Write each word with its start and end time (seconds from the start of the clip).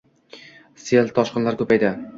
sel 0.85 1.13
toshqinlari 1.21 1.63
ko'paydi 1.63 1.97